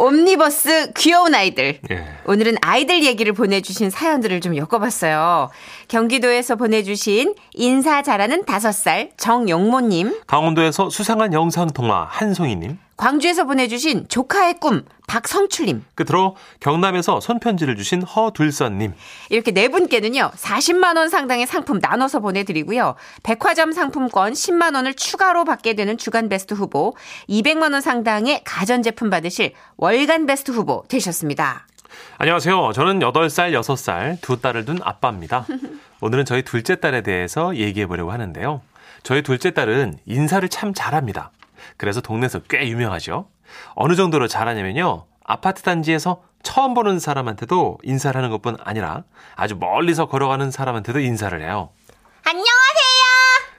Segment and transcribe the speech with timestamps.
[0.00, 1.78] 옴니버스 귀여운 아이들.
[1.90, 2.04] 예.
[2.24, 5.50] 오늘은 아이들 얘기를 보내주신 사연들을 좀 엮어봤어요.
[5.88, 12.78] 경기도에서 보내주신 인사 잘하는 다섯 살 정영모님, 강원도에서 수상한 영상통화 한송이님.
[13.00, 18.92] 광주에서 보내주신 조카의 꿈 박성출님, 끝으로 경남에서 손편지를 주신 허둘선님.
[19.30, 22.96] 이렇게 네 분께는요, 40만 원 상당의 상품 나눠서 보내드리고요.
[23.22, 26.94] 백화점 상품권 10만 원을 추가로 받게 되는 주간 베스트 후보,
[27.30, 31.66] 200만 원 상당의 가전제품 받으실 월간 베스트 후보 되셨습니다.
[32.18, 32.72] 안녕하세요.
[32.74, 35.46] 저는 8살, 6살 두 딸을 둔 아빠입니다.
[36.02, 38.60] 오늘은 저희 둘째 딸에 대해서 얘기해 보려고 하는데요.
[39.02, 41.30] 저희 둘째 딸은 인사를 참 잘합니다.
[41.80, 43.30] 그래서 동네에서 꽤 유명하죠.
[43.74, 45.06] 어느 정도로 잘하냐면요.
[45.24, 51.70] 아파트 단지에서 처음 보는 사람한테도 인사를 하는 것뿐 아니라 아주 멀리서 걸어가는 사람한테도 인사를 해요.
[52.24, 52.50] 안녕하세요!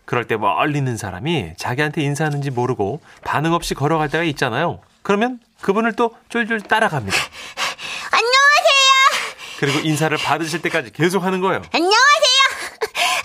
[0.05, 4.81] 그럴 때 멀리 있는 사람이 자기한테 인사하는지 모르고 반응 없이 걸어갈 때가 있잖아요.
[5.01, 7.17] 그러면 그분을 또 쫄쫄 따라갑니다.
[8.11, 9.57] 안녕하세요!
[9.59, 11.63] 그리고 인사를 받으실 때까지 계속 하는 거예요.
[11.73, 11.89] 안녕하세요!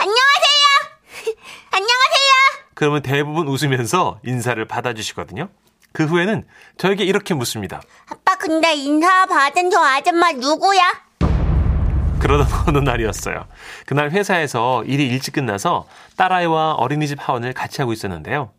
[0.00, 1.36] 안녕하세요!
[1.72, 2.65] 안녕하세요!
[2.76, 5.48] 그러면 대부분 웃으면서 인사를 받아주시거든요.
[5.92, 6.44] 그 후에는
[6.76, 7.80] 저에게 이렇게 묻습니다.
[8.10, 10.82] 아빠, 근데 인사 받은 저 아줌마 누구야?
[12.20, 13.46] 그러던 어느 날이었어요.
[13.86, 15.88] 그날 회사에서 일이 일찍 끝나서
[16.18, 18.52] 딸아이와 어린이집 하원을 같이 하고 있었는데요.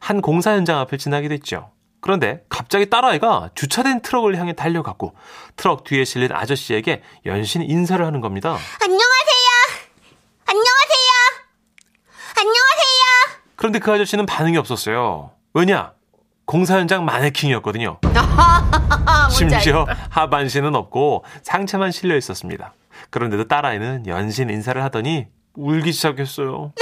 [0.00, 1.70] 한 공사 현장 앞을 지나게 됐죠.
[2.02, 5.14] 그런데 갑자기 딸아이가 주차된 트럭을 향해 달려갔고
[5.56, 8.50] 트럭 뒤에 실린 아저씨에게 연신 인사를 하는 겁니다.
[8.82, 9.48] 안녕하세요!
[10.44, 11.10] 안녕하세요!
[12.36, 13.42] 안녕하세요!
[13.62, 15.30] 그런데 그 아저씨는 반응이 없었어요.
[15.54, 15.92] 왜냐?
[16.46, 18.00] 공사 현장 마네킹이었거든요.
[19.30, 22.72] 심지어 하반신은 없고 상체만 실려 있었습니다.
[23.10, 26.72] 그런데도 딸아이는 연신 인사를 하더니 울기 시작했어요.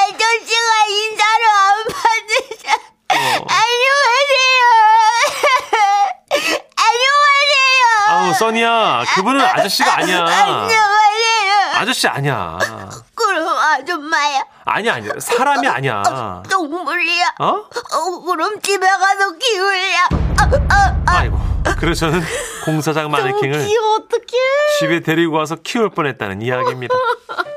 [0.00, 2.72] 아저씨가 인사를 안 받으셔.
[2.74, 3.46] 어.
[3.46, 4.66] 안녕하세요!
[6.74, 8.08] 안녕하세요!
[8.08, 9.04] 아우, 써니야.
[9.14, 10.24] 그분은 아저씨가 아니야.
[10.26, 10.90] 안녕하세요!
[11.76, 12.58] 아저씨 아니야.
[13.80, 14.42] 아줌마야.
[14.64, 15.12] 아니야, 아니야.
[15.18, 16.42] 사람이 아니야.
[16.50, 17.34] 동물이야.
[17.40, 17.46] 어?
[17.46, 19.94] 어, 그럼 집에 가서 키울래.
[20.38, 21.16] 아, 아, 아.
[21.18, 21.38] 아 이고.
[21.78, 22.24] 그래서 저는
[22.64, 24.38] 공사장 마네킹을 어떡해.
[24.78, 26.94] 집에 데리고 와서 키울 뻔했다는 이야기입니다.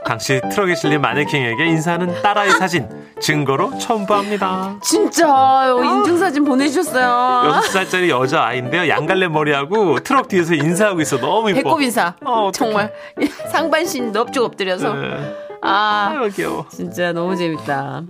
[0.06, 2.90] 당시 트럭에 실린 마네킹에게 인사하는 딸아이 사진
[3.22, 4.80] 증거로 첨부합니다.
[4.84, 7.62] 진짜 인증사진 보내주셨어요.
[7.62, 8.90] 6살짜리 여자아이인데요.
[8.90, 11.18] 양갈래 머리하고 트럭 뒤에서 인사하고 있어.
[11.18, 11.58] 너무 이뻐.
[11.58, 12.14] 배꼽 인사.
[12.26, 12.52] 어, 어떡해.
[12.52, 12.94] 정말
[13.52, 14.94] 상반신 넙죽 엎드려서.
[14.94, 15.36] 네.
[15.66, 16.66] 아, 아유, 귀여워.
[16.70, 18.04] 진짜 너무 재밌다.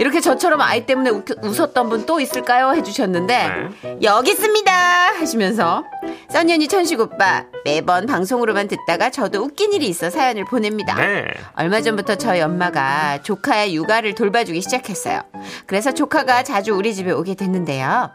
[0.00, 2.72] 이렇게 저처럼 아이 때문에 웃, 웃었던 분 또 있을까요?
[2.72, 3.48] 해주셨는데
[3.82, 3.98] 네.
[4.02, 5.84] 여기 있습니다 하시면서
[6.30, 10.94] 써니언니 천식 오빠 매번 방송으로만 듣다가 저도 웃긴 일이 있어 사연을 보냅니다.
[10.94, 11.26] 네.
[11.54, 15.22] 얼마 전부터 저희 엄마가 조카의 육아를 돌봐주기 시작했어요.
[15.66, 18.10] 그래서 조카가 자주 우리 집에 오게 됐는데요.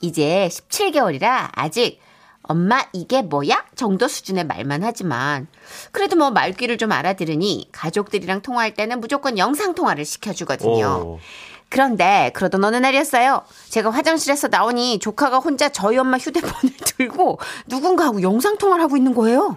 [0.00, 2.00] 이제 17개월이라 아직
[2.42, 3.64] 엄마 이게 뭐야?
[3.76, 5.46] 정도 수준의 말만 하지만
[5.92, 10.86] 그래도 뭐 말귀를 좀 알아들으니 가족들이랑 통화할 때는 무조건 영상 통화를 시켜주거든요.
[10.86, 11.20] 오.
[11.68, 13.44] 그런데 그러던 어느 날이었어요.
[13.70, 19.56] 제가 화장실에서 나오니 조카가 혼자 저희 엄마 휴대폰을 들고 누군가하고 영상 통화를 하고 있는 거예요.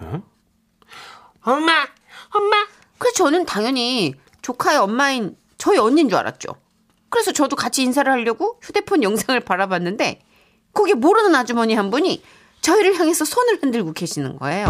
[1.42, 1.86] 엄마,
[2.30, 2.66] 엄마.
[2.98, 6.54] 그래서 저는 당연히 조카의 엄마인 저희 언니인 줄 알았죠.
[7.10, 10.20] 그래서 저도 같이 인사를 하려고 휴대폰 영상을 바라봤는데
[10.72, 12.22] 거기 모르는 아주머니 한 분이
[12.66, 14.66] 저희를 향해서 손을 흔들고 계시는 거예요.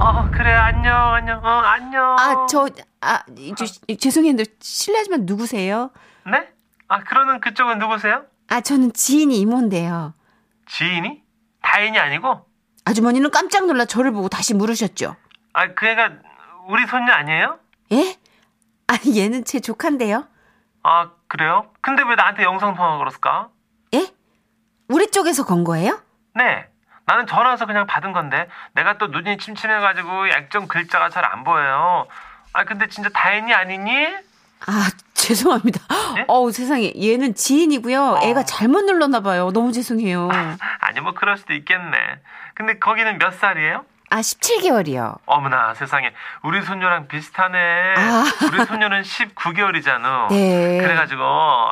[0.00, 0.50] 어, 그래.
[0.50, 1.38] 안녕, 안녕.
[1.44, 2.16] 어, 안녕.
[2.18, 2.68] 아, 저,
[3.00, 3.22] 아,
[3.56, 4.34] 저, 죄송해요.
[4.58, 5.92] 실례하지만 누구세요?
[6.26, 6.48] 네?
[6.88, 8.24] 아, 그러는 그쪽은 누구세요?
[8.48, 10.14] 아, 저는 지인이 이모인데요.
[10.66, 11.22] 지인이?
[11.62, 12.44] 다인이 아니고?
[12.84, 15.14] 아주머니는 깜짝 놀라 저를 보고 다시 물으셨죠.
[15.52, 16.10] 아, 그 애가
[16.66, 17.60] 우리 손녀 아니에요?
[17.92, 18.16] 예?
[18.88, 20.26] 아니, 얘는 제 조카인데요.
[20.82, 21.70] 아, 그래요?
[21.82, 23.50] 근데 왜 나한테 영상통화 걸었을까?
[23.94, 24.08] 예?
[24.88, 26.00] 우리 쪽에서 건 거예요?
[26.34, 26.66] 네.
[27.08, 32.06] 나는 전화 와서 그냥 받은 건데 내가 또 눈이 침침해가지고 액정 글자가 잘 안 보여요.
[32.52, 34.06] 아 근데 진짜 다인이 아니니?
[34.66, 35.80] 아, 죄송합니다.
[36.18, 36.24] 예?
[36.28, 36.92] 어우, 세상에.
[37.00, 38.02] 얘는 지인이고요.
[38.02, 38.20] 어.
[38.22, 39.50] 애가 잘못 눌렀나 봐요.
[39.52, 40.28] 너무 죄송해요.
[40.80, 41.96] 아니 뭐 그럴 수도 있겠네.
[42.54, 43.84] 근데 거기는 몇 살이에요?
[44.10, 45.18] 아, 17개월이요.
[45.26, 46.12] 어머나 세상에
[46.42, 47.94] 우리 손녀랑 비슷하네.
[47.96, 48.24] 아.
[48.50, 50.28] 우리 손녀는 19개월이잖아.
[50.30, 50.78] 네.
[50.80, 51.22] 그래가지고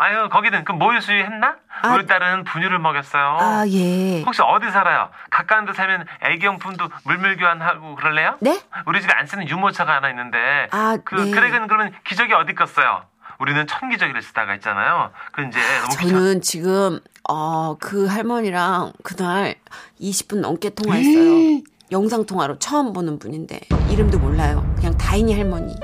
[0.01, 1.57] 아유 거기는 그 모유 수유 했나?
[1.83, 1.95] 아.
[1.95, 3.39] 우리 딸은 분유를 먹였어요.
[3.41, 4.23] 아, 예.
[4.23, 5.11] 혹시 어디 살아요?
[5.31, 8.37] 가까운 데 살면 애기용품도 물물 교환하고 그럴래요?
[8.41, 8.61] 네?
[8.87, 11.31] 우리 집에 안 쓰는 유모차가 하나 있는데 아, 그 네.
[11.31, 13.03] 그래는 그러면 기저귀 어디 껐어요?
[13.39, 15.11] 우리는 천기저귀를 쓰다가 있잖아요.
[15.33, 16.09] 그 이제 너무 귀찮.
[16.09, 19.57] 저는 지금, 어, 그 할머니랑 그날
[20.01, 21.61] 20분 넘게 통화했어요.
[21.91, 23.61] 영상통화로 처음 보는 분인데,
[23.91, 24.67] 이름도 몰라요.
[24.77, 25.75] 그냥 다인이 할머니.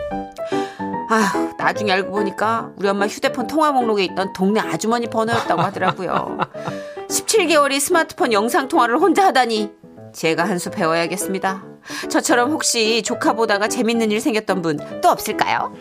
[1.11, 6.39] 아휴, 나중에 알고 보니까 우리 엄마 휴대폰 통화 목록에 있던 동네 아주머니 번호였다고 하더라고요.
[7.09, 9.71] 17개월이 스마트폰 영상 통화를 혼자 하다니
[10.15, 11.63] 제가 한 수 배워야겠습니다.
[12.09, 15.75] 저처럼 혹시 조카 보다가 재밌는 일 생겼던 분 또 없을까요?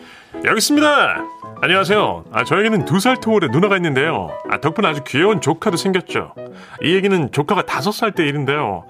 [0.44, 1.16] 여기 있습니다.
[1.62, 2.24] 안녕하세요.
[2.32, 4.28] 아, 저에게는 두 살 터울의 누나가 있는데요.
[4.50, 6.34] 아, 덕분에 아주 귀여운 조카도 생겼죠.
[6.82, 8.84] 이 얘기는 조카가 다섯 살 때 일인데요.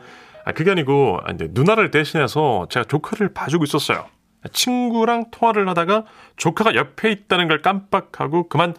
[0.44, 4.06] 아, 그게 아니고 아, 이제 누나를 대신해서 제가 조카를 봐주고 있었어요.
[4.52, 6.04] 친구랑 통화를 하다가
[6.36, 8.74] 조카가 옆에 있다는 걸 깜빡하고 그만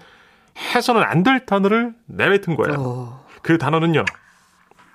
[0.75, 3.24] 해서는 안 될 단어를 내뱉은 거예요.
[3.42, 4.04] 그 단어는요.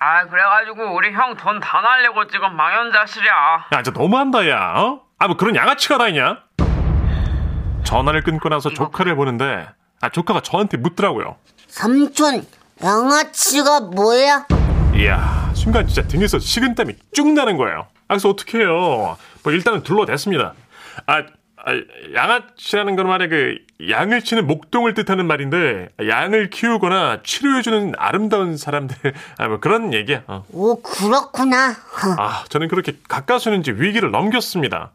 [0.01, 3.31] 아 그래가지고 우리 형 돈 다 날려고 지금 망연자실이야
[3.73, 4.73] 야, 진짜 너무한다, 야.
[4.77, 5.01] 어?
[5.17, 6.37] 아, 뭐 그런 양아치가 다 있냐?
[7.83, 9.67] 전화를 끊고 나서 조카를 보는데,
[10.01, 11.35] 아, 조카가 저한테 묻더라고요.
[11.67, 12.45] 삼촌,
[12.83, 14.45] 양아치가 뭐야?
[14.95, 17.81] 이야, 순간 진짜 등에서 식은땀이 쭉 나는 거예요.
[18.07, 19.17] 아, 그래서 어떻게 해요?
[19.43, 20.55] 뭐 일단은 둘러댔습니다.
[21.05, 21.71] 아, 아,
[22.15, 23.57] 양아치라는 건 말이야 그
[23.87, 28.95] 양을 치는 목동을 뜻하는 말인데 양을 키우거나 치료해주는 아름다운 사람들
[29.37, 30.23] 아, 뭐 그런 얘기야.
[30.25, 30.43] 어.
[30.51, 31.75] 오, 그렇구나.
[32.17, 34.89] 아, 저는 그렇게 가까스는지 위기를 넘겼습니다.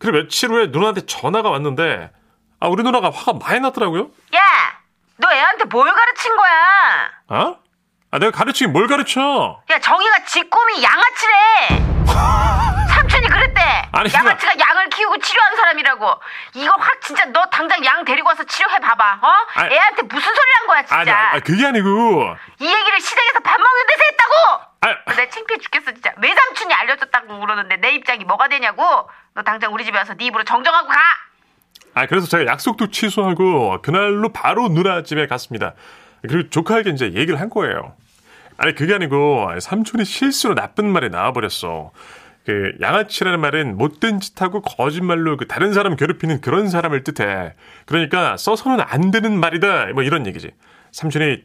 [0.00, 2.10] 그리고 며칠 후에 누나한테 전화가 왔는데
[2.58, 4.10] 아, 우리 누나가 화가 많이 났더라고요.
[4.34, 4.40] 야
[5.18, 7.58] 너 애한테 뭘 가르친 거야 어?
[8.16, 9.60] 아, 내가 가르치긴 뭘 가르쳐?
[9.68, 11.84] 야 정이가 지 꿈이 양아치래.
[12.88, 13.60] 삼촌이 그랬대.
[13.92, 16.14] 아니, 양아치가 양을 키우고 치료하는 사람이라고.
[16.54, 19.28] 이거 확 진짜 너 당장 양 데리고 와서 치료해 봐봐 어?
[19.56, 22.36] 아니, 애한테 무슨 소리를 한 거야 아니, 진짜 아, 그게 아니고.
[22.60, 24.32] 이 얘기를 시장에서 밥 먹는 데서 했다고!
[24.80, 26.14] 아, 내 창피해 죽겠어 진짜.
[26.16, 29.10] 외삼촌이 알려줬다고 그러는데 내 입장이 뭐가 되냐고?
[29.34, 30.98] 너 당장 우리 집에 와서 네 입으로 정정하고 가!
[31.92, 35.74] 아, 그래서 제가 약속도 취소하고 그날로 바로 누나 집에 갔습니다.
[36.22, 37.94] 그리고 조카에게 이제 얘기를 한 거예요.
[38.56, 41.92] 아니, 그게 아니고 삼촌이 실수로 나쁜 말이 나와버렸어.
[42.44, 47.54] 그 양아치라는 말은 못된 짓하고 거짓말로 그 다른 사람 괴롭히는 그런 사람을 뜻해.
[47.86, 49.86] 그러니까 써서는 안 되는 말이다.
[49.94, 50.52] 뭐 이런 얘기지.
[50.92, 51.42] 삼촌이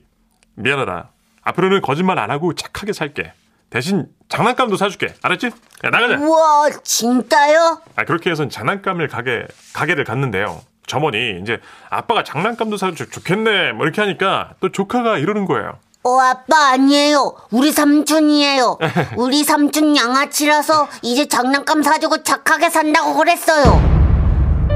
[0.56, 1.10] 미안하다.
[1.42, 3.34] 앞으로는 거짓말 안 하고 착하게 살게.
[3.72, 5.14] 대신 장난감도 사줄게.
[5.24, 5.48] 알았지?
[5.48, 6.18] 야, 나가자.
[6.20, 7.82] 우와, 진짜요?
[7.96, 10.62] 아, 그렇게 해서 장난감을 가게, 가게를 갔는데요.
[10.86, 11.60] 점원이 이제
[11.90, 13.72] 아빠가 장난감도 사주면 좋겠네.
[13.72, 15.80] 뭐 이렇게 하니까 또 조카가 이러는 거예요.
[16.04, 17.34] 어, 아빠 아니에요.
[17.52, 18.78] 우리 삼촌이에요.
[19.18, 23.80] 우리 삼촌 양아치라서 이제 장난감 사주고 착하게 산다고 그랬어요.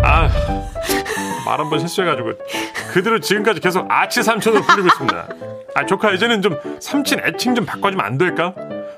[0.04, 0.30] 아,
[1.46, 2.32] 말 한 번 실수해가지고
[2.92, 5.28] 그대로 지금까지 계속 아치 삼촌으로 불리고 있습니다.
[5.76, 8.54] 아, 조카 이제는 좀 삼친 애칭 좀 바꿔주면 안 될까?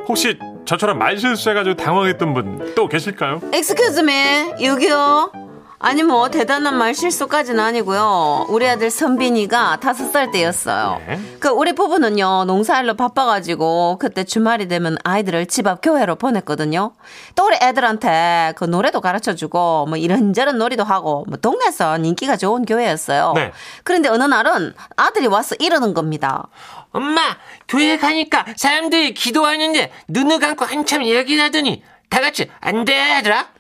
[0.08, 3.40] 혹시 저처럼 말 실수해가지고 당황했던 분 또 계실까요?
[3.54, 5.32] Excuse me, 여기요.
[5.80, 8.48] 아니 뭐 대단한 말 실수까지는 아니고요.
[8.50, 11.00] 우리 아들 선빈이가 다섯 살 때였어요.
[11.06, 11.20] 네.
[11.40, 16.94] 그 우리 부부는요 농사일로 바빠가지고 그때 주말이 되면 아이들을 집 앞 교회로 보냈거든요.
[17.36, 23.34] 또 우리 애들한테 그 노래도 가르쳐주고 뭐 이런저런 놀이도 하고 뭐 동네에서 인기가 좋은 교회였어요.
[23.36, 23.52] 네.
[23.84, 26.48] 그런데 어느 날은 아들이 와서 이러는 겁니다.
[26.92, 27.22] 엄마,
[27.68, 33.57] 교회 가니까 사람들이 기도하는데 눈을 감고 한참 이야기를 하더니 다 같이 안 돼, 하더라?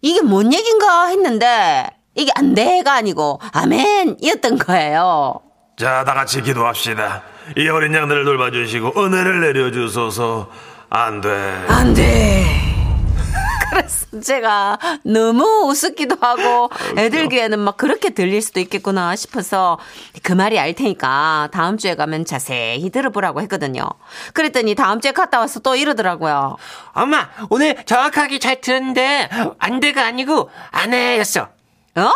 [0.00, 5.40] 이게 뭔 얘긴가 했는데 이게 안 돼가 아니고 아멘이었던 거예요.
[5.78, 7.22] 자, 다 같이 기도합시다.
[7.56, 10.48] 이 어린 양들을 돌봐주시고 은혜를 내려주소서.
[10.90, 11.28] 안 돼.
[11.68, 12.67] 안 돼.
[13.70, 19.78] 그래서 제가 너무 우습기도 하고 애들 귀에는 막 그렇게 들릴 수도 있겠구나 싶어서
[20.22, 23.88] 그 말이 알 테니까 다음 주에 가면 자세히 들어보라고 했거든요.
[24.32, 26.56] 그랬더니 다음 주에 갔다 와서 또 이러더라고요.
[26.92, 31.48] 엄마, 오늘 정확하게 잘 들었는데 안 돼가 아니고 안 해였어.
[31.96, 32.12] 어?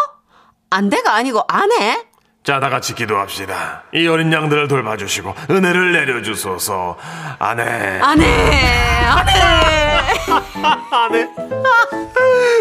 [0.71, 2.12] 안 돼가 아니고 안 해?
[2.45, 3.85] 자, 다 같이 기도합시다.
[3.95, 6.97] 이 어린 양들을 돌봐주시고 은혜를 내려주소서.
[7.39, 8.01] 안 해.
[8.01, 8.29] 안 해.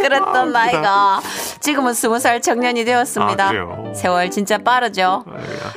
[0.03, 1.19] 그랬던 나이가
[1.59, 3.49] 지금은 스무 살 청년이 되었습니다.
[3.49, 3.93] 아?
[3.93, 5.23] 세월 진짜 빠르죠.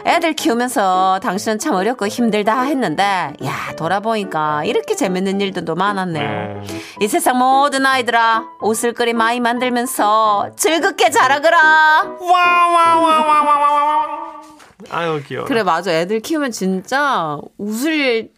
[0.07, 6.63] 애들 키우면서 당신은 참 어렵고 힘들다 했는데 야 돌아보니까 이렇게 재밌는 일들도 많았네요.
[7.01, 11.59] 이 세상 모든 아이들아 옷을 그리 많이 만들면서 즐겁게 자라거라.
[14.91, 15.47] 아유, 귀여워.
[15.47, 18.33] 그래 맞아 애들 키우면 진짜 웃을 일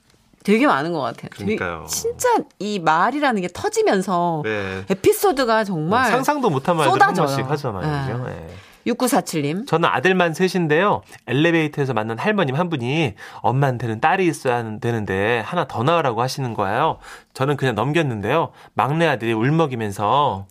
[0.45, 1.29] 되게 많은 것 같아요.
[1.33, 1.87] 그러니까요.
[1.89, 2.29] 진짜
[2.61, 4.85] 이 말이라는 게 터지면서 네.
[4.89, 7.27] 에피소드가 정말 상상도 못한 말들 한 쏟아져요.
[7.27, 8.25] 번씩 하잖아요.
[8.25, 8.31] 네.
[8.31, 8.49] 네.
[8.87, 9.67] 6947님.
[9.67, 11.03] 저는 아들만 셋인데요.
[11.27, 16.99] 엘리베이터에서 만난 할머님 한 분이 엄마한테는 딸이 있어야 되는데 하나 더 낳으라고 하시는 거예요.
[17.35, 18.53] 저는 그냥 넘겼는데요.
[18.75, 20.47] 막내 아들이 울먹이면서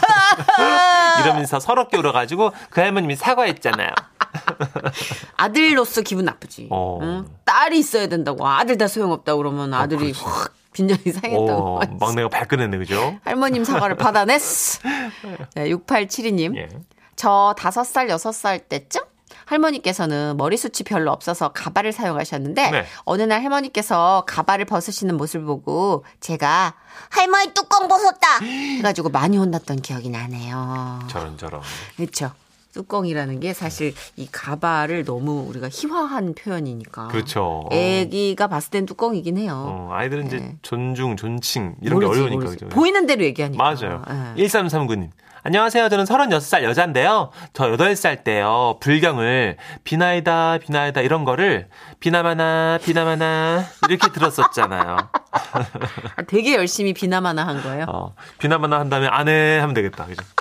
[1.20, 3.90] 이러면서 서럽게 울어가지고 그 할머님이 사과했잖아요.
[5.36, 6.68] 아들로서 기분 나쁘지.
[6.70, 6.98] 어.
[7.02, 7.26] 응?
[7.44, 8.46] 딸이 있어야 된다고.
[8.46, 11.78] 아들 다 소용없다 그러면 아들이 확 빈정이 상했다고.
[11.78, 13.18] 어, 막내가 발끈했네, 그죠?
[13.24, 14.80] 할머님 사과를 받아냈어.
[15.56, 16.56] 네, 6872님.
[16.56, 16.68] 예.
[17.16, 19.02] 저 5살, 6살 때쯤
[19.46, 22.86] 할머니께서는 머리숱이 별로 없어서 가발을 사용하셨는데 네.
[23.04, 26.74] 어느 날 할머니께서 가발을 벗으시는 모습을 보고 제가
[27.10, 28.38] 할머니 뚜껑 벗었다.
[28.40, 31.00] 해가지고 많이 혼났던 기억이 나네요.
[31.08, 31.62] 저런, 저런.
[31.96, 32.32] 그렇죠.
[32.76, 37.08] 뚜껑이라는 게 사실 이 가발을 너무 우리가 희화한 표현이니까.
[37.08, 37.66] 그렇죠.
[37.72, 39.64] 애기가 봤을 땐 뚜껑이긴 해요.
[39.66, 40.56] 어, 아이들은 이제 네.
[40.60, 42.44] 존중, 존칭, 이런 모르지, 게 어려우니까.
[42.44, 42.64] 모르지.
[42.64, 42.68] 그죠?
[42.68, 43.62] 보이는 대로 얘기하니까.
[43.62, 44.02] 맞아요.
[44.36, 44.44] 예.
[44.46, 45.08] 1339님.
[45.42, 45.88] 안녕하세요.
[45.88, 47.30] 저는 36살 여자인데요.
[47.54, 48.76] 저 8살 때요.
[48.80, 51.68] 불경을 비나이다, 비나이다 이런 거를
[52.00, 54.96] 비나마나, 비나마나 이렇게 들었었잖아요.
[55.30, 57.86] 아, 되게 열심히 비나마나 한 거예요.
[57.88, 60.06] 어, 비나마나 한 다음에 안해 하면 되겠다.
[60.06, 60.22] 그죠?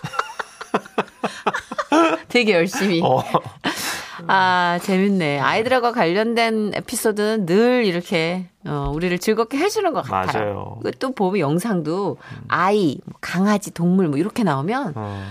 [2.36, 3.02] 되게 열심히.
[3.02, 3.24] 어,
[4.28, 5.40] 아, 재밌네.
[5.40, 10.44] 아이들하고 관련된 에피소드는 늘 이렇게, 어, 우리를 즐겁게 해주는 것 같아요.
[10.46, 10.80] 맞아요.
[10.84, 12.18] 그또 보면 영상도
[12.50, 15.24] 아이, 뭐 강아지, 동물 뭐 이렇게 나오면, 어,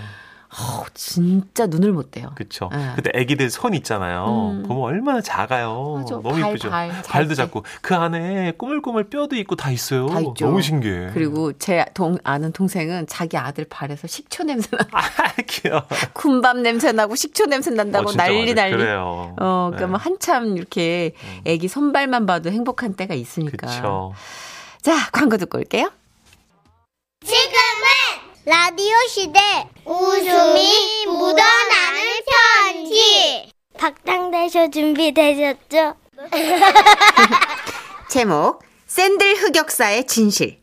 [0.57, 2.31] 어, 진짜 눈을 못 떼요.
[2.35, 2.69] 그쵸.
[2.73, 2.93] 예.
[2.95, 4.63] 그때 애기들 손 있잖아요.
[4.67, 5.95] 보면 얼마나 작아요.
[5.97, 6.15] 맞아.
[6.15, 6.69] 너무 발, 이쁘죠.
[6.69, 7.35] 발, 잘 발도 때.
[7.35, 10.07] 작고 그 안에 꼬물꼬물 뼈도 있고 다 있어요.
[10.07, 10.45] 다 있죠.
[10.45, 11.11] 너무 신기해.
[11.13, 15.01] 그리고 제 동, 아는 동생은 자기 아들 발에서 식초 냄새 나, 아,
[15.45, 15.83] 귀여워.
[16.13, 18.53] 군밤 냄새 나고 식초 냄새 난다고 어, 난리 맞아요.
[18.55, 18.71] 난리.
[18.77, 19.35] 그래요.
[19.37, 19.85] 어, 그러니까 네.
[19.87, 23.67] 뭐 한참 이렇게 애기 손발만 봐도 행복한 때가 있으니까.
[23.67, 24.13] 그쵸.
[24.81, 25.91] 자, 광고 듣고 올게요.
[27.25, 27.45] 지금은
[28.45, 29.39] 라디오 시대
[29.85, 35.95] 웃음이 묻어나는 편지 박장대쇼 준비되셨죠?
[38.07, 40.59] 제목 샌들 흑역사의 진실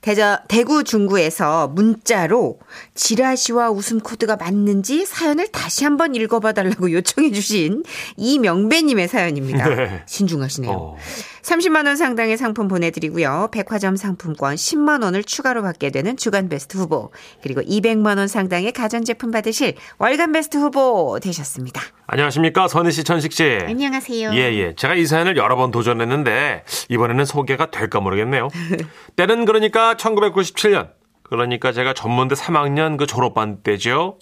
[0.00, 2.58] 대저, 대구 중구에서 문자로
[2.96, 7.84] 지라시와 웃음 코드가 맞는지 사연을 다시 한번 읽어봐 달라고 요청해 주신
[8.16, 9.68] 이명배님의 사연입니다.
[9.68, 10.02] 네.
[10.06, 10.72] 신중하시네요.
[10.72, 10.96] 어.
[11.42, 13.48] 30만 원 상당의 상품 보내드리고요.
[13.52, 17.10] 백화점 상품권 10만 원을 추가로 받게 되는 주간 베스트 후보
[17.42, 21.82] 그리고 200만 원 상당의 가전제품 받으실 월간 베스트 후보 되셨습니다.
[22.06, 22.68] 안녕하십니까.
[22.68, 23.44] 선희 씨, 천식 씨.
[23.66, 24.34] 안녕하세요.
[24.34, 24.74] 예, 예.
[24.76, 28.48] 제가 이 사연을 여러 번 도전했는데 이번에는 소개가 될까 모르겠네요.
[29.16, 30.90] 때는 그러니까 1997년.
[31.24, 34.18] 그러니까 제가 전문대 3학년 그 졸업반 때죠.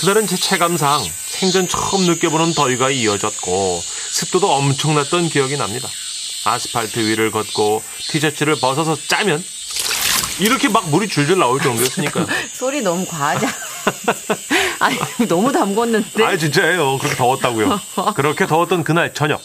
[0.00, 3.80] 그날은 제 체감상 생전 처음 느껴보는 더위가 이어졌고
[4.16, 5.88] 습도도 엄청났던 기억이 납니다.
[6.46, 9.44] 아스팔트 위를 걷고 티셔츠를 벗어서 짜면
[10.40, 12.26] 이렇게 막 물이 줄줄 나올 정도였으니까요.
[12.50, 13.46] 소리 너무 과하지?
[14.80, 14.96] 아니,
[15.28, 16.22] 너무 담궜는데.
[16.22, 16.96] 아 진짜예요.
[16.96, 17.80] 그렇게 더웠다고요.
[18.16, 19.42] 그렇게 더웠던 그날 저녁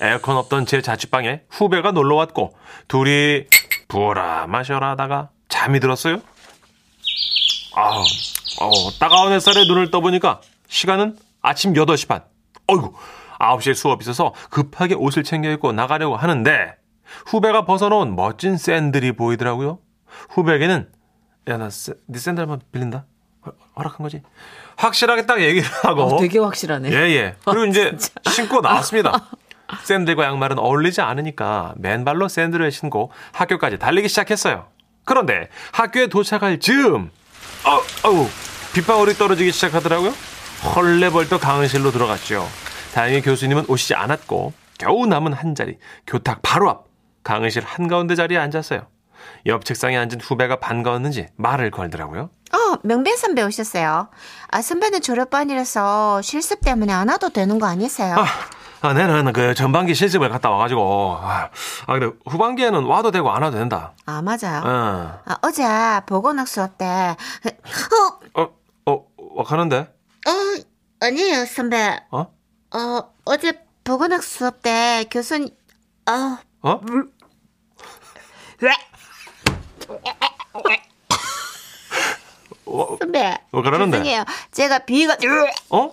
[0.00, 2.56] 에어컨 없던 제 자취방에 후배가 놀러 왔고
[2.88, 3.44] 둘이
[3.88, 6.22] 부어라 마셔라 하다가 잠이 들었어요.
[7.74, 8.02] 아우,
[8.60, 12.22] 어, 따가운 햇살에 눈을 떠보니까 시간은 아침 8시 반.
[12.66, 12.94] 어이구,
[13.40, 16.74] 9시에 수업 있어서 급하게 옷을 챙겨 입고 나가려고 하는데
[17.26, 19.78] 후배가 벗어놓은 멋진 샌들이 보이더라고요.
[20.30, 20.88] 후배에게는
[21.48, 23.04] 야, 나 네 샌들 한번 빌린다.
[23.46, 24.22] 허- 허락한 거지?
[24.76, 26.90] 확실하게 딱 얘기를 하고 어, 되게 확실하네.
[26.90, 27.36] 예, 예.
[27.44, 27.96] 그리고 이제
[28.30, 29.12] 신고 나왔습니다.
[29.84, 34.66] 샌들과 양말은 어울리지 않으니까 맨발로 샌들을 신고 학교까지 달리기 시작했어요.
[35.04, 37.10] 그런데 학교에 도착할 즈음,
[37.64, 38.28] 어, 어우,
[38.74, 40.12] 빗방울이 떨어지기 시작하더라고요.
[40.74, 42.46] 헐레벌떡 강의실로 들어갔죠.
[42.96, 45.76] 다행히 교수님은 오시지 않았고 겨우 남은 한 자리,
[46.06, 46.86] 교탁 바로 앞
[47.24, 48.86] 강의실 한가운데 자리에 앉았어요.
[49.44, 52.30] 옆 책상에 앉은 후배가 반가웠는지 말을 걸더라고요.
[52.54, 54.08] 어, 명배 선배 오셨어요.
[54.48, 58.16] 아, 선배는 졸업반이라서 실습 때문에 안 와도 되는 거 아니세요?
[58.16, 58.24] 아,
[58.80, 61.50] 아, 내는 그 전반기 실습을 갔다 와가지고 아,
[61.86, 63.92] 아 근데 후반기에는 와도 되고 안 와도 된다.
[64.06, 64.62] 아, 맞아요.
[64.64, 65.64] 어, 아, 어제
[66.06, 68.54] 보건학 수업 때, 어, 어,
[68.86, 69.80] 어, 와가는데?
[69.80, 70.30] 어,
[71.00, 72.00] 아니에요, 선배.
[72.10, 72.35] 어?
[72.72, 73.52] 어, 어제
[73.84, 75.48] 보건학 수업 때 교수님,
[76.08, 76.80] 어, 어?
[82.66, 83.38] 어, 선배.
[83.52, 83.98] 어, 그러는데?
[83.98, 84.24] 죄송해요.
[84.50, 85.16] 제가 비가,
[85.70, 85.92] 어?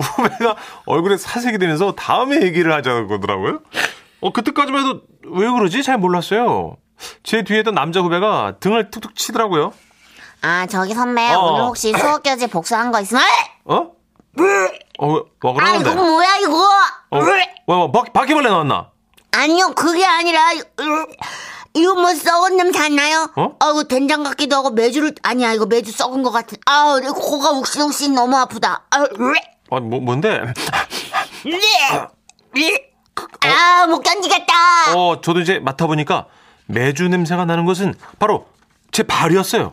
[0.00, 0.56] 후배가
[0.86, 3.60] 얼굴에 사색이 되면서 다음에 얘기를 하자는 거더라고요.
[4.20, 5.82] 어, 그때까지만 해도 왜 그러지?
[5.82, 6.76] 잘 몰랐어요.
[7.22, 9.72] 제 뒤에 있던 남자 후배가 등을 툭툭 치더라고요.
[10.42, 11.38] 아, 저기 선배, 어.
[11.38, 13.22] 오늘 혹시 수업 교재 복수한 거 있으면,
[13.64, 13.92] 어?
[14.98, 15.90] 어, 왜, 와, 아, 그러는데?
[15.90, 16.68] 이거 뭐야, 이거?
[17.10, 18.90] 어, 왜, 뭐, 바, 바퀴벌레 나왔나?
[19.32, 20.52] 아니요, 그게 아니라,
[21.74, 23.30] 이거 뭐 썩은 냄새 안 나요?
[23.36, 23.56] 어?
[23.58, 28.14] 아이고, 된장 같기도 하고, 매주를, 아니야, 이거 매주 썩은 것 같은, 아우, 내 코가 욱신욱신
[28.14, 28.84] 너무 아프다.
[28.90, 29.02] 아,
[29.70, 30.40] 아, 뭐, 뭔데?
[33.44, 34.94] 아, 못 견디겠다.
[34.94, 36.26] 어, 저도 이제 맡아보니까
[36.66, 38.46] 매주 냄새가 나는 것은 바로
[38.92, 39.72] 제 발이었어요.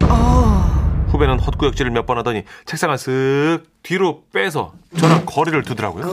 [1.10, 6.06] 후배는 헛구역질을 몇 번 하더니 책상을 쓱 뒤로 빼서 저랑 거리를 두더라고요.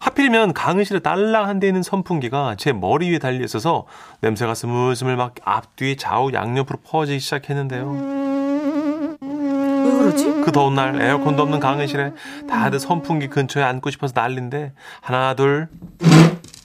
[0.00, 3.86] 하필이면 강의실에 딸랑 한 대 있는 선풍기가 제 머리 위에 달려 있어서
[4.22, 9.16] 냄새가 스물스물 막 앞뒤 좌우 양옆으로 퍼지기 시작했는데요.
[9.20, 10.24] 왜 그러지?
[10.44, 12.12] 그 더운 날 에어컨도 없는 강의실에
[12.48, 15.68] 다들 선풍기 근처에 앉고 싶어서 난린데 하나 둘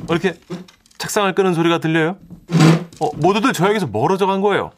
[0.09, 0.35] 이렇게
[0.97, 2.17] 책상을 끄는 소리가 들려요.
[3.01, 4.71] 어, 모두들 저에게서 멀어져 간 거예요.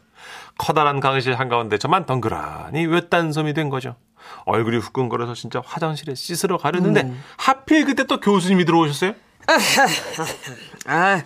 [0.58, 3.96] 커다란 강의실 한가운데 저만 덩그라니 외딴섬이 된 거죠.
[4.44, 9.14] 얼굴이 후끈거려서 진짜 화장실에 씻으러 가려는데 하필 그때 또 교수님이 들어오셨어요.
[10.86, 11.22] 아,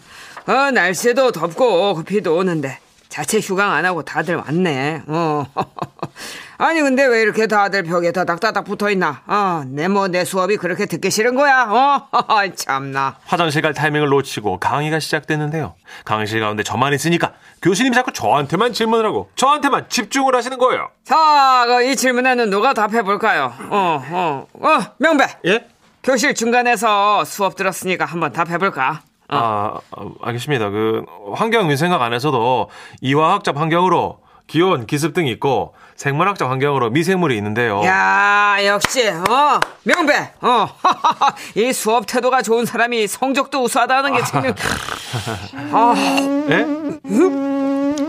[0.46, 5.02] 어, 날씨도 덥고 비도 오는데 자체 휴강 안 하고 다들 왔네.
[5.06, 5.46] 어.
[6.62, 9.22] 아니 근데 왜 이렇게 다들 벽에 다닥다닥 붙어 있나?
[9.26, 11.64] 어, 내뭐 내 수업이 그렇게 듣기 싫은 거야?
[11.64, 12.08] 어,
[12.54, 13.16] 참나.
[13.24, 15.74] 화장실 갈 타이밍을 놓치고 강의가 시작됐는데요.
[16.04, 20.88] 강의실 가운데 저만 있으니까 교수님이 자꾸 저한테만 질문을 하고 저한테만 집중을 하시는 거예요.
[21.02, 23.52] 자, 그이 질문에는 누가 답해 볼까요?
[23.68, 25.24] 어, 어, 어, 명배.
[25.46, 25.66] 예?
[26.04, 29.02] 교실 중간에서 수업 들었으니까 한번 답해 볼까?
[29.26, 30.70] 아, 어, 알겠습니다.
[30.70, 31.04] 그
[31.34, 35.74] 환경 위생학 안에서도 이화학적 환경으로 기온, 기습 등이 있고
[36.06, 37.80] 생물학적 환경으로 미생물이 있는데요.
[37.84, 40.68] 야, 역시, 어, 명배, 어,
[41.54, 44.42] 이 수업 태도가 좋은 사람이 성적도 우수하다는 게 참,
[45.70, 45.94] 아,
[46.50, 46.66] 예?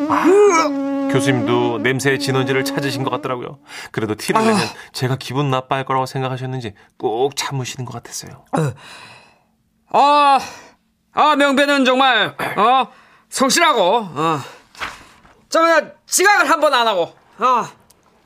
[0.10, 3.60] 아, 교수님도 냄새의 진원지를 찾으신 것 같더라고요.
[3.92, 4.60] 그래도 티를 내면
[4.92, 8.44] 제가 기분 나빠할 거라고 생각하셨는지 꼭 참으시는 것 같았어요.
[9.94, 10.38] 어,
[11.14, 12.88] 아, 명배는 정말, 어,
[13.30, 14.40] 성실하고, 어,
[15.50, 15.62] 좀,
[16.08, 17.66] 지각을 한 번 안 하고, 어,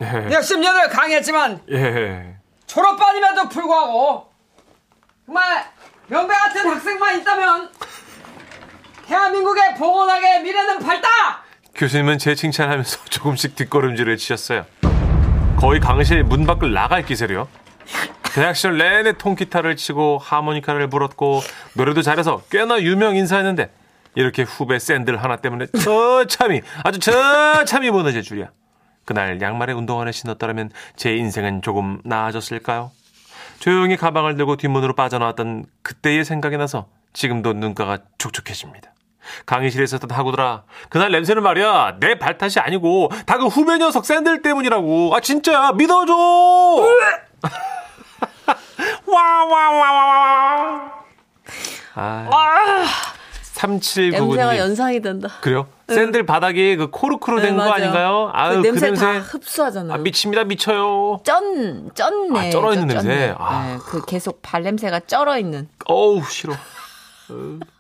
[0.02, 0.06] 예.
[0.28, 2.36] 몇십 년을 강의했지만, 예.
[2.68, 4.32] 졸업반임에도 불구하고,
[5.26, 5.66] 정말,
[6.08, 7.70] 명배 같은 학생만 있다면,
[9.08, 11.08] 대한민국의 보건학의 미래는 밝다!
[11.76, 14.66] 교수님은 제 칭찬하면서 조금씩 뒷걸음질을 치셨어요.
[15.58, 17.48] 거의 강의실 문 밖을 나갈 기세로요.
[18.34, 21.42] 대학 시절 내내 통기타를 치고 하모니카를 불었고
[21.74, 23.72] 노래도 잘해서 꽤나 유명 인사했는데
[24.14, 28.50] 이렇게 후배 샌들 하나 때문에 처참히 아주 처참히 무너질 줄이야.
[29.08, 32.92] 그날 양말에 운동화를 신었더라면 제 인생은 조금 나아졌을까요?
[33.60, 38.92] 조용히 가방을 들고 뒷문으로 빠져나왔던 그때의 생각이 나서 지금도 눈가가 촉촉해집니다.
[39.46, 42.00] 강의실에 있었던 하구들아 그날 냄새는 말이야.
[42.02, 45.16] 내 발탓이 아니고 다 그 후배 녀석 샌들 때문이라고.
[45.16, 46.14] 아 진짜 믿어줘!
[49.08, 50.92] 와와와와와
[51.96, 52.30] 아,
[53.58, 55.30] 3799님 냄새가 연상이 된다.
[55.42, 55.68] 그래요?
[55.90, 57.74] 샌들 바닥이 그 코르크로 된 네, 거 맞아요.
[57.74, 58.30] 아닌가요?
[58.34, 59.94] 아유 그그 냄새 냄새 다 흡수하잖아요.
[59.94, 62.48] 아 미칩니다 미쳐요 쩐, 쩐네.
[62.48, 63.34] 아, 쩔어 있는 냄새.
[63.38, 63.68] 아.
[63.68, 65.68] 네, 그 계속 발냄새가 쩔어 있는.
[65.86, 66.54] 어우 싫어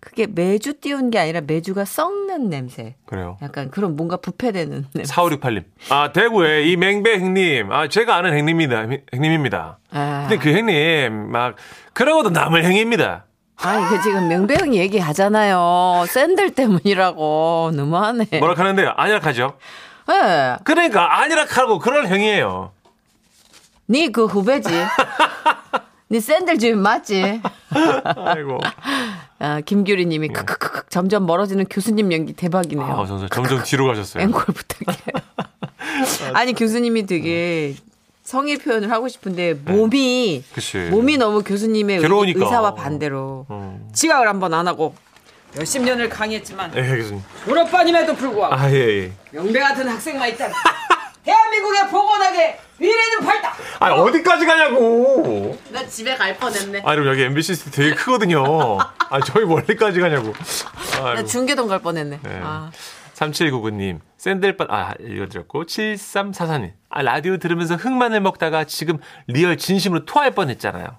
[0.00, 2.96] 그게 매주 띄운 게 아니라 매주가 썩는 냄새.
[3.06, 5.12] 그래요 약간 그런 뭔가 부패되는 냄새.
[5.14, 5.64] 4568님.
[5.90, 7.70] 아, 대구에 이 맹배 행님.
[7.70, 8.86] 아, 제가 아는 행님입니다.
[9.14, 9.78] 행님입니다.
[9.92, 10.26] 아.
[10.28, 11.56] 근데 그 행님, 막,
[11.92, 13.26] 그러고도 남을 행입니다.
[13.62, 16.06] 아니, 그 지금 명배형 얘기하잖아요.
[16.08, 17.72] 샌들 때문이라고.
[17.74, 18.26] 너무하네.
[18.38, 18.94] 뭐라 하는데요?
[18.96, 19.54] 아니락하죠?
[20.10, 20.56] 예.
[20.64, 22.72] 그러니까 아니락하고 그럴 행위예요.
[23.88, 24.70] 니그 후배지.
[26.10, 27.42] 니 샌들 주인 맞지?
[28.16, 28.58] 아이고.
[29.38, 32.86] 아, 김규리 님이 크크크크 점점 멀어지는 교수님 연기 대박이네요.
[32.86, 34.22] 아, 점점, 점점 뒤로 가셨어요.
[34.24, 36.32] 앵콜 부탁해요.
[36.34, 37.74] 아니, 교수님이 되게
[38.30, 40.78] 성의 표현을 하고 싶은데 몸이 그치.
[40.78, 42.44] 몸이 너무 교수님의 의- 괴로우니까.
[42.44, 43.90] 의사와 반대로 어.
[43.92, 44.94] 지각을 한번 안 하고,
[45.56, 47.20] 몇십 년을 강의했지만, 예, 교수님.
[47.44, 49.12] 졸업반임에도 불구하고, 아, 예, 예.
[49.32, 50.54] 명배 같은 학생만 있다면,
[51.24, 53.52] 대한민국의 보건학의 미래는 밝다!
[53.80, 55.58] 아, 어디까지 가냐고!
[55.72, 56.82] 나 집에 갈 뻔했네.
[56.84, 58.78] 아, 그럼 여기 MBC 되게 크거든요.
[58.78, 60.32] 아, 저희 멀리까지 가냐고.
[61.02, 61.26] 나 아이고.
[61.26, 62.20] 중계동 갈 뻔했네.
[62.22, 62.40] 네.
[62.44, 62.70] 아.
[63.14, 68.98] 3799님, 샌들바, 아, 읽어드렸고, 7344님, 아, 라디오 들으면서 흑마늘 먹다가 지금
[69.28, 70.98] real 진심으로 토할 뻔 했잖아요.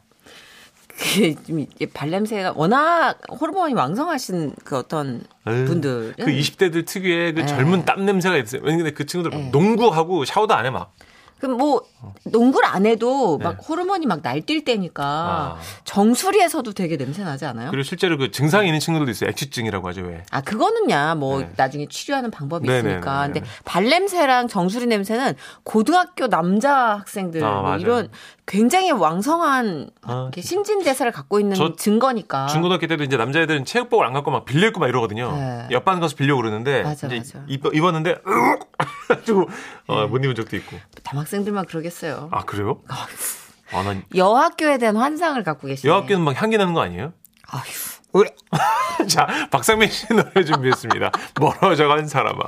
[1.17, 7.45] 이게 발냄새가 워낙 호르몬이 왕성하신 그 어떤 분들은 그 20대들 특유의 그 네.
[7.45, 8.62] 젊은 땀 냄새가 있어요.
[8.63, 10.93] 왜냐면 그 친구들 막 농구하고 샤워도 안 해, 막.
[11.41, 11.82] 그럼 뭐
[12.23, 13.65] 농구를 안 해도 막 네.
[13.67, 15.58] 호르몬이 막 날뛸 때니까 아.
[15.86, 17.71] 정수리에서도 되게 냄새 나지 않아요?
[17.71, 19.30] 그리고 실제로 그 증상이 있는 친구들도 있어요.
[19.32, 20.23] 액취증이라고 하죠, 왜.
[20.30, 21.49] 아 그거는야 뭐 네.
[21.58, 23.21] 나중에 치료하는 방법이 네, 있으니까.
[23.21, 23.45] 네, 네, 근데 네.
[23.65, 27.77] 발냄새랑 정수리 냄새는 고등학교 남자 학생들 아, 뭐.
[27.77, 28.10] 이런
[28.51, 32.47] 굉장히 왕성한 아, 신진대사를 갖고 있는 저 증거니까.
[32.47, 35.31] 중고등학교 때도 이제 남자애들은 체육복을 안 갖고 막 빌려 입고 막 이러거든요.
[35.31, 35.67] 네.
[35.71, 37.45] 옆반 가서 빌려 그러는데 맞아, 이제 맞아.
[37.47, 38.17] 입, 입었는데
[39.07, 39.47] 가지고
[39.87, 40.75] 어, 못 입은 적도 있고.
[41.05, 42.27] 남학생들만 그러겠어요.
[42.33, 42.81] 아 그래요?
[42.89, 45.89] 아, 난 여학교에 대한 환상을 갖고 계시네.
[45.89, 47.13] 여학교는 막 향기 나는 거 아니에요?
[47.47, 47.91] 아휴.
[49.07, 51.11] 자, 박상민 씨 노래 준비했습니다.
[51.39, 52.43] 멀어져간 사람아.